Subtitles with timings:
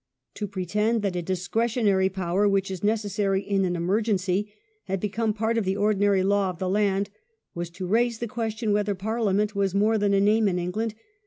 [0.33, 4.51] To pretend that a discretionary power, which is necessary in an emergency,
[4.85, 7.11] had become part of the ordinary law of the land,
[7.53, 10.95] was to raise the question whether Parliament was more than a name in England.